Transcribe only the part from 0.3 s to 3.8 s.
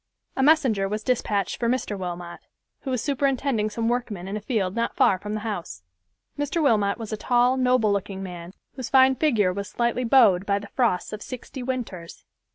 A messenger was dispatched for Mr. Wilmot, who was superintending